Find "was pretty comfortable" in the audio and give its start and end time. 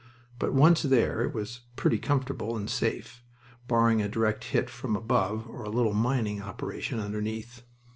1.31-2.57